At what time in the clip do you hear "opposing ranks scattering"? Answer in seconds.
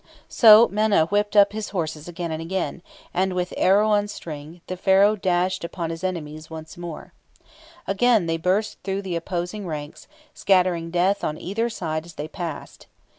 9.15-10.89